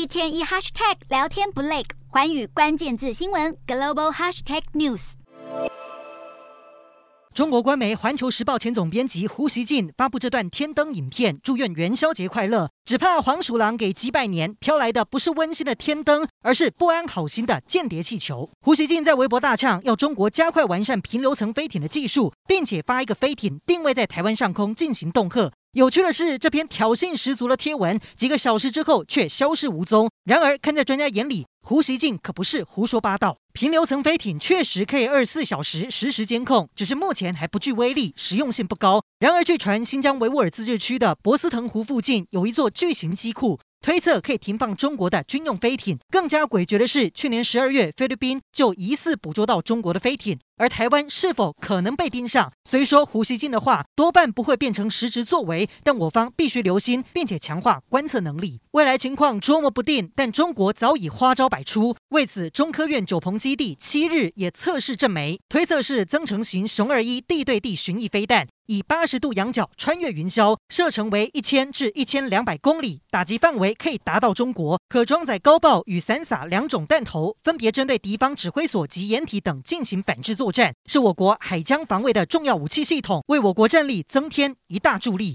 [0.00, 5.12] 一天一 hashtag 聊天不累，寰宇关键字新闻 global hashtag news。
[7.34, 12.70] 中国官媒《环球时报》前总编辑胡锡进发布这段天灯影片，祝愿元宵节快乐。
[12.86, 18.48] 只怕黄鼠狼给鸡拜年，飘来的不是温馨的天灯，而是不安好心的间谍气球。
[18.62, 25.52] 胡锡进在微博大呛，要中国加快完善平流层飞艇的技术，并且发一个飞艇定位在台湾上空进行恫吓。
[25.74, 30.10] 有趣的是，这篇挑衅十足的贴文，几个小时之后却消失无踪。
[30.24, 33.36] 然而，看在专家眼里，胡锡进可不是胡说八道。
[33.52, 39.00] 平流层飞艇确实可以二十四小时实时监控，只是目前还不具威力，实用性不高。
[39.20, 43.60] 然而，据传新疆维吾尔自治区的博斯腾湖附近有一座巨型机库。
[43.80, 45.98] 推测可以停放中国的军用飞艇。
[46.10, 52.52] 更加诡谲的是，去年十二月，菲律宾就疑似捕捉到中国的飞艇，而台湾是否可能被盯上？
[52.68, 58.60] 虽说胡锡进的话多半不会变成实质作为，但我方必须留心，并且强化观测能力。
[58.72, 61.96] 未来情况捉摸不定，但中国早已花招百出。
[62.10, 68.46] 为此，中科院九鹏基地七日也测试阵媒，推测是增程型雄二一地对地巡弋飞弹。
[68.70, 85.28] 以八十度仰角穿越云霄，射程为一千至一千两百公里，打击范围可以达到中国，可装载高爆与散洒两种弹头，分别针对敌方指挥所及掩体等进行反制作战，是我国海疆防卫的重要武器系统，为我国战力增添一大助力。